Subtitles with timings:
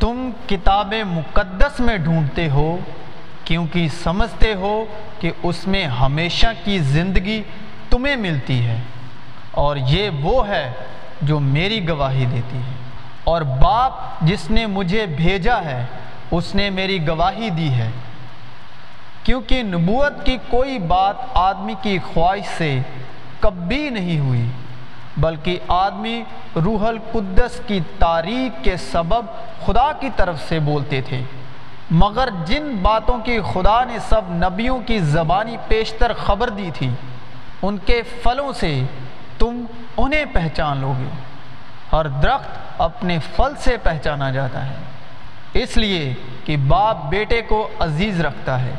[0.00, 2.78] تم کتاب مقدس میں ڈھونڈتے ہو
[3.44, 4.84] کیونکہ سمجھتے ہو
[5.20, 7.42] کہ اس میں ہمیشہ کی زندگی
[7.90, 8.80] تمہیں ملتی ہے
[9.50, 10.72] اور یہ وہ ہے
[11.22, 12.74] جو میری گواہی دیتی ہے
[13.24, 15.84] اور باپ جس نے مجھے بھیجا ہے،
[16.30, 17.90] اس نے میری گواہی دی ہے۔
[19.24, 22.80] کیونکہ نبوت کی کوئی بات آدمی کی خواہش سے
[23.40, 24.46] کبھی نہیں ہوئی۔
[25.16, 26.24] بلکہ آدمی
[26.56, 29.26] روح القدس کی تاریخ کے سبب
[29.66, 31.20] خدا کی طرف سے بولتے تھے۔
[31.90, 36.90] مگر جن باتوں کی خدا نے سب نبیوں کی زبانی پیشتر خبر دی تھی،
[37.62, 38.82] ان کے پھلوں سے
[39.38, 39.64] تم
[39.96, 41.08] انہیں پہچان لو گے
[41.92, 44.74] ہر درخت اپنے پھل سے پہچانا جاتا ہے۔
[45.52, 46.14] اس لیے
[46.44, 48.72] کہ باپ بیٹے کو عزیز رکھتا ہے۔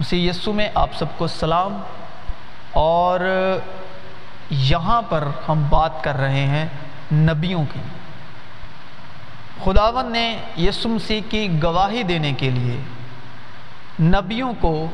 [0.00, 1.80] اسی یسو میں آپ سب کو سلام۔
[2.72, 3.20] اور
[4.50, 6.66] یہاں پر ہم بات کر رہے ہیں
[7.12, 7.80] نبیوں کی۔
[9.64, 12.80] خداون نے یسو مسیح کی گواہی دینے کے لیے
[14.02, 14.86] نبیوں کو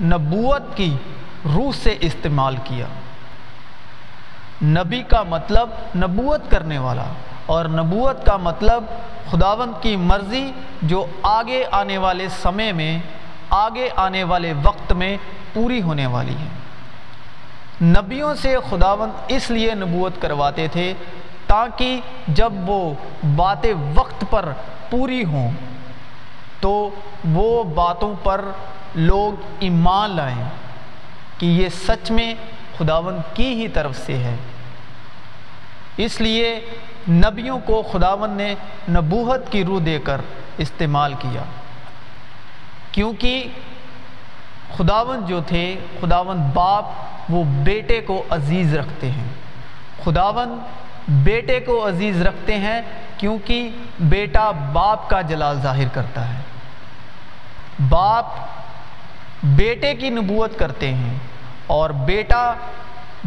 [0.00, 0.96] نبوت کی
[1.44, 2.86] روح سے استعمال کیا۔
[4.62, 7.04] نبی کا مطلب نبوت کرنے والا
[7.46, 8.84] اور نبوت کا مطلب
[9.30, 12.98] خداون کی مرضی جو آگے آنے والے سمے میں،
[13.50, 15.16] آگے آنے والے وقت میں
[15.52, 16.63] پوری ہونے والی ہے۔
[17.82, 20.94] نبیوں سے خداون اس لیے نبوت کرواتے تھے
[21.46, 22.94] تاکہ جب وہ
[23.36, 24.52] باتیں وقت پر
[24.90, 25.50] پوری ہوں
[26.60, 26.90] تو
[27.32, 28.44] وہ باتوں پر
[28.94, 30.44] لوگ ایمان لائیں
[31.38, 32.34] کہ یہ سچ میں
[32.78, 34.36] خداون کی ہی طرف سے ہے۔
[35.96, 36.60] اس لیے
[37.08, 38.54] نبیوں کو خداون نے
[38.88, 40.20] نبوت کی روح دے کر
[40.58, 41.42] استعمال کیا۔
[42.92, 43.48] کیونکہ
[44.76, 46.84] خداون جو تھے خداون باپ
[47.28, 49.28] وہ بیٹے کو عزیز رکھتے ہیں۔
[50.04, 50.58] خداون
[51.08, 52.80] بیٹے کو عزیز رکھتے ہیں
[53.16, 56.40] کیونکہ بیٹا باپ کا جلال ظاہر کرتا ہے۔
[57.88, 58.24] باپ
[59.42, 61.14] بیٹے کی نبوت کرتے ہیں
[61.66, 62.54] اور بیٹا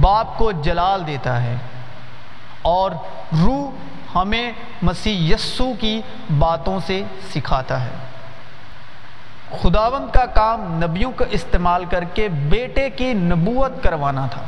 [0.00, 1.56] باپ کو جلال دیتا ہے۔
[2.62, 2.90] اور
[3.44, 3.70] روح
[4.14, 6.00] ہمیں مسیح یسو کی
[6.38, 7.02] باتوں سے
[7.34, 8.09] سکھاتا ہے۔
[9.58, 14.42] خداون کا کام نبیوں کا استعمال کر کے بیٹے کی نبوت کروانا تھا۔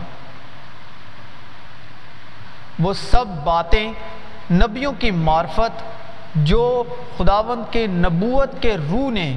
[2.78, 3.92] وہ سب باتیں
[4.50, 5.82] نبیوں کی معرفت
[6.34, 6.84] جو
[7.18, 9.36] خداون کے نبوت کے روح نے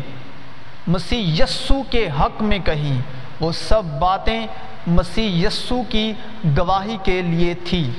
[0.88, 3.00] مسیح یسو کے حق میں کہی،
[3.40, 4.48] وہ سب باتیں
[4.88, 6.14] مسیح یسو کی
[6.58, 7.92] گواہی کے لیے تھی۔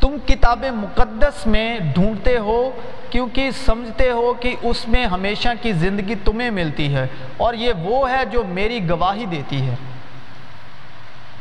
[0.00, 2.70] تم کتاب مقدس میں ڈھونڈتے ہو
[3.10, 7.06] کیونکہ سمجھتے ہو کہ اس میں ہمیشہ کی زندگی تمہیں ملتی ہے
[7.36, 9.74] اور یہ وہ ہے جو میری گواہی دیتی ہے۔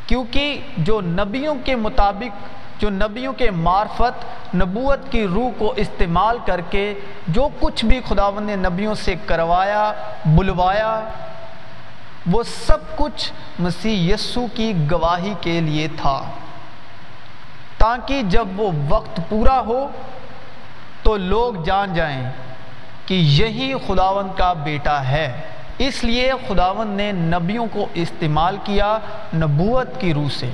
[0.06, 2.48] کیونکہ جو نبیوں کے مطابق،
[2.82, 4.26] جو نبیوں کے معرفت،
[4.56, 6.94] نبوت کی روح کو استعمال کر کے
[7.28, 9.94] جو کچھ بھی خداون نے نبیوں سے کروایا،
[10.26, 11.02] بلوایا،
[12.32, 16.24] وہ سب کچھ مسیح یسو کی گواہی کے لیے تھا۔
[17.80, 19.88] تاکہ جب وہ وقت پورا ہو
[21.04, 22.30] تو لوگ جان جائیں
[23.06, 25.42] کہ یہی خداون کا بیٹا ہے۔
[25.78, 29.00] اس لیے خداون نے نبیوں کو استعمال کیا
[29.34, 30.50] نبوت کی روح سے۔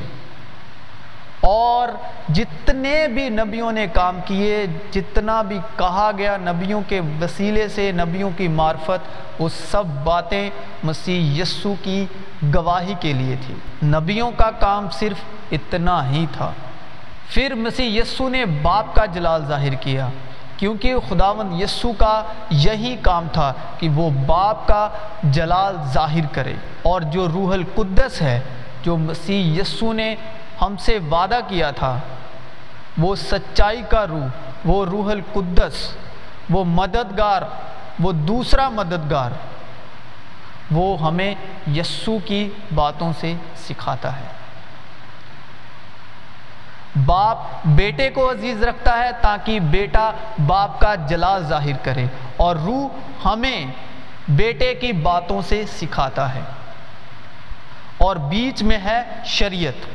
[1.41, 1.87] اور
[2.29, 8.29] جتنے بھی نبیوں نے کام کیے، جتنا بھی کہا گیا نبیوں کے وسیلے سے، نبیوں
[8.37, 10.49] کی معرفت، وہ سب باتیں
[10.83, 12.05] مسیح یسو کی
[12.55, 15.17] گواہی کے لیے تھی۔ نبیوں کا کام صرف
[15.51, 16.51] اتنا ہی تھا۔
[17.29, 20.09] پھر مسیح یسو نے باپ کا جلال ظاہر کیا،
[20.57, 24.89] کیونکہ خداون یسو کا یہی کام تھا کہ وہ باپ کا
[25.23, 28.39] جلال ظاہر کرے۔ اور جو روح القدس ہے،
[28.83, 30.15] جو مسیح یسو نے
[30.61, 31.99] ہم سے وعدہ کیا تھا،
[32.97, 34.27] وہ سچائی کا روح،
[34.65, 35.95] وہ روح القدس،
[36.49, 37.41] وہ مددگار،
[37.99, 39.31] وہ دوسرا مددگار،
[40.71, 41.35] وہ ہمیں
[41.75, 44.44] یسو کی باتوں سے سکھاتا ہے۔
[47.05, 50.11] باپ بیٹے کو عزیز رکھتا ہے تاکہ بیٹا
[50.47, 52.05] باپ کا جلال ظاہر کرے
[52.37, 52.87] اور روح
[53.25, 53.65] ہمیں
[54.27, 56.41] بیٹے کی باتوں سے سکھاتا ہے۔
[57.97, 59.85] اور بیچ میں ہے شریعت۔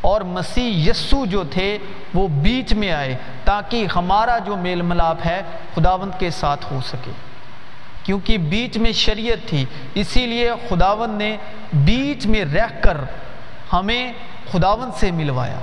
[0.00, 1.78] اور مسیح یسو جو تھے
[2.14, 5.42] وہ بیچ میں آئے تاکہ ہمارا جو میل ملاپ ہے
[5.74, 7.10] خداوند کے ساتھ ہو سکے۔
[8.02, 9.64] کیونکہ بیچ میں شریعت تھی،
[9.94, 11.36] اسی لیے خداوند نے
[11.72, 12.96] بیچ میں رہ کر
[13.72, 14.12] ہمیں
[14.52, 15.58] خداوند سے ملوایا۔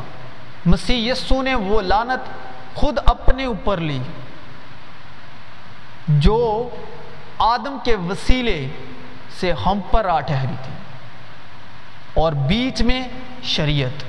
[0.66, 2.30] مسیح یسو نے وہ لانت
[2.76, 4.00] خود اپنے اوپر لی،
[6.08, 6.70] جو
[7.38, 8.68] آدم کے وسیلے
[9.40, 10.74] سے ہم پر آ ٹھہری تھی
[12.14, 13.08] اور بیچ میں
[13.44, 14.04] شریعت۔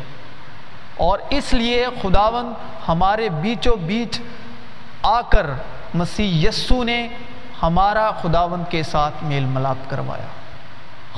[0.97, 2.53] اور اس لیے خداون
[2.89, 4.21] ہمارے بیچوں بیچ
[5.03, 5.47] آ کر
[5.95, 7.09] مسیح یسو نے
[7.63, 10.27] ہمارا خداون کے ساتھ میل ملاپ کروایا۔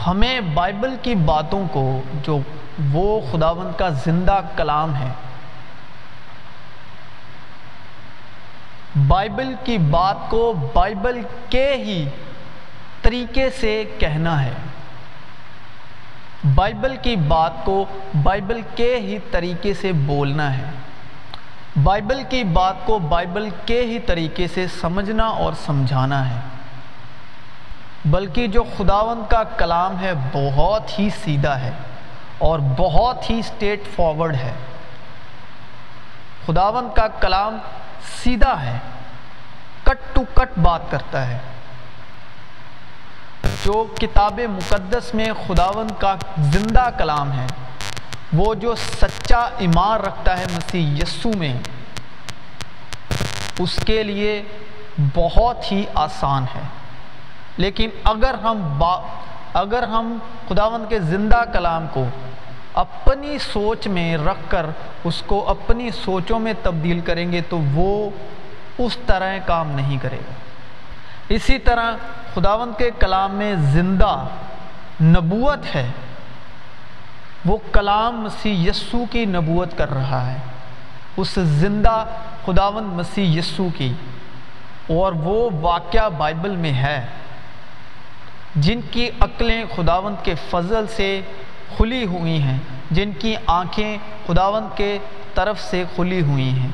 [0.06, 2.39] ہمیں بائبل کی باتوں کو جو
[2.93, 5.09] وہ خداون کا زندہ کلام ہے
[9.17, 12.09] بائبل کی بات کو بائبل کے ہی
[13.03, 14.51] طریقے سے کہنا ہے۔
[16.55, 17.85] بائبل کی بات کو
[18.23, 20.65] بائبل کے ہی طریقے سے بولنا ہے۔
[21.83, 26.41] بائبل کی بات کو بائبل کے ہی طریقے سے سمجھنا اور سمجھانا ہے۔
[28.05, 31.71] بلکہ جو خداون کا کلام ہے، بہت ہی سیدھا ہے
[32.39, 34.53] اور بہت ہی سٹیٹ فارورڈ ہے۔
[36.47, 37.59] خداون کا کلام
[38.23, 38.79] سیدھا ہے۔
[39.87, 41.38] کٹ ٹو کٹ بات کرتا ہے۔
[43.65, 47.47] جو کتاب مقدس میں خداون کا زندہ کلام ہے،
[48.33, 51.55] وہ جو سچا ایمان رکھتا ہے مسیح یسو میں،
[53.59, 54.43] اس کے لیے
[55.15, 56.61] بہت ہی آسان ہے۔
[57.56, 59.00] لیکن اگر ہم با،
[59.55, 60.19] اگر ہم
[60.49, 62.05] خداون کے زندہ کلام کو
[62.75, 64.67] اپنی سوچ میں رکھ کر
[65.05, 68.11] اس کو اپنی سوچوں میں تبدیل کریں گے، تو وہ
[68.78, 70.32] اس طرح کام نہیں کرے گا۔
[71.28, 71.93] اسی طرح
[72.34, 74.25] خداون کے کلام میں زندہ
[75.02, 75.88] نبوت ہے۔
[77.44, 80.37] وہ کلام مسیح یسو کی نبوت کر رہا ہے۔
[81.17, 82.05] اس زندہ
[82.44, 83.93] خداون مسیح یسو کی۔
[84.87, 87.06] اور وہ واقعہ بائبل میں ہے۔
[88.56, 91.20] جن کی عقلیں خداون کے فضل سے
[91.76, 92.58] کھلی ہوئی ہیں۔
[92.90, 94.99] جن کی آنکھیں خداون کے
[95.34, 96.69] طرف سے کھلی ہوئی ہیں۔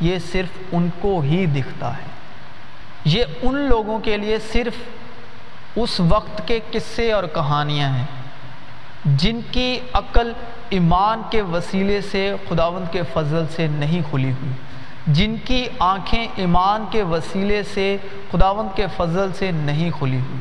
[0.00, 2.08] یہ صرف ان کو ہی دکھتا ہے۔
[3.04, 4.72] یہ ان لوگوں کے لیے صرف
[5.76, 8.04] اس وقت کے قصے اور کہانیاں ہیں
[9.04, 10.32] جن کی عقل
[10.70, 14.52] ایمان کے وسیلے سے خداون کے فضل سے نہیں کھلی ہوئی۔
[15.06, 17.96] جن کی آنکھیں ایمان کے وسیلے سے
[18.30, 20.40] خداون کے فضل سے نہیں کھلی ہوئی۔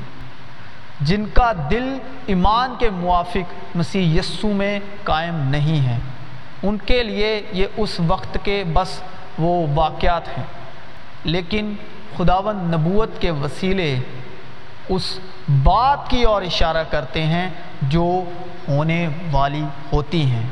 [1.01, 5.97] جن کا دل ایمان کے موافق مسیح یسو میں قائم نہیں ہے۔
[6.63, 9.01] ان کے لیے یہ اس وقت کے بس
[9.37, 10.45] وہ واقعات ہیں۔
[11.23, 11.73] لیکن
[12.17, 13.99] خداون نبوت کے وسیلے
[14.89, 15.19] اس
[15.63, 17.49] بات کی اور اشارہ کرتے ہیں
[17.81, 18.23] جو
[18.67, 19.63] ہونے والی
[19.93, 20.47] ہوتی ہیں۔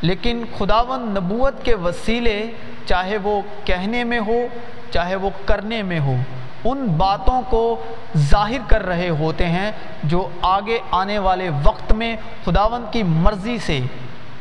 [0.00, 2.50] لیکن خداون نبوت کے وسیلے
[2.86, 4.46] چاہے وہ کہنے میں ہو،
[4.90, 6.16] چاہے وہ کرنے میں ہو،
[6.64, 7.84] ان باتوں کو
[8.16, 9.72] ظاہر کر رہے ہوتے ہیں
[10.02, 13.80] جو آگے آنے والے وقت میں خداون کی مرضی سے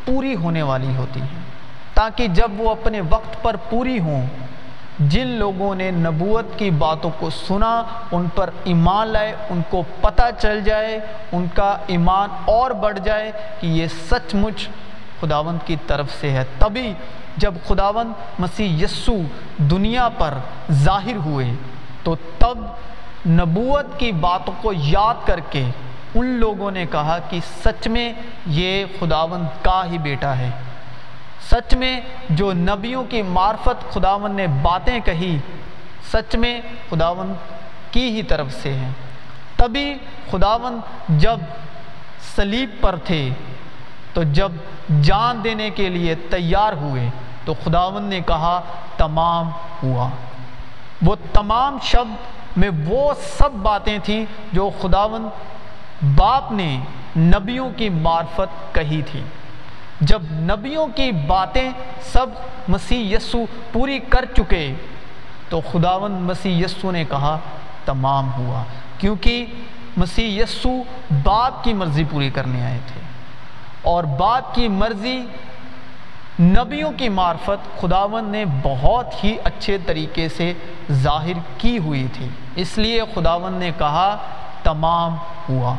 [0.06, 1.43] پوری ہونے والی ہوتی ہیں۔
[1.94, 4.26] تاکہ جب وہ اپنے وقت پر پوری ہوں،
[5.00, 10.24] جن لوگوں نے نبوت کی باتوں کو سنا، ان پر ایمان لائے، ان کو پتہ
[10.40, 11.00] چل جائے،
[11.32, 14.68] ان کا ایمان اور بڑھ جائے کہ یہ سچ مچ
[15.20, 16.94] خداوند کی طرف سے ہے۔ تبھی
[17.38, 19.18] جب خداوند مسیح یسو
[19.58, 20.34] دنیا پر
[20.72, 21.52] ظاہر ہوئے،
[22.04, 22.58] تو تب
[23.28, 25.64] نبوت کی باتوں کو یاد کر کے
[26.16, 28.14] ان لوگوں نے کہا کہ سچ میں
[28.48, 30.50] یہ خداوند کا ہی بیٹا ہے۔
[31.42, 35.38] سچ میں جو نبیوں کی معرفت خداون نے باتیں کہی،
[36.12, 37.34] سچ میں خداون
[37.92, 38.92] کی ہی طرف سے ہیں۔
[39.56, 39.94] تبھی
[40.32, 41.40] خداون جب
[42.36, 43.30] سلیب پر تھے،
[44.14, 44.52] تو جب
[45.02, 47.10] جان دینے کے لیے تیار ہوئے،
[47.46, 48.62] تو خداون نے کہا،
[48.98, 49.50] تمام
[49.84, 50.10] ہوا۔
[51.02, 55.30] وہ تمام شبد میں وہ سب باتیں تھیں جو خداون
[56.16, 56.80] باپ نے
[57.18, 59.24] نبیوں کی معرفت کہی تھی۔
[60.06, 62.28] جب نبیوں کی باتیں سب
[62.68, 64.74] مسیح یسو پوری کر چکے،
[65.50, 67.38] تو خداون مسیح یسو نے کہا،
[67.86, 68.64] تمام ہوا۔
[68.98, 69.46] کیونکہ
[69.98, 70.70] مسیح یسو
[71.24, 73.02] باپ کی مرضی پوری کرنے آئے تھے۔
[73.82, 75.26] اور باپ کی مرضی
[76.40, 80.54] نبیوں کی معرفت خداون نے بہت ہی اچھے طریقے سے
[80.92, 84.18] ظاہر کی ہوئی تھی۔ اس لیے خداون نے کہا،
[84.64, 85.16] تمام
[85.50, 85.76] ہوا۔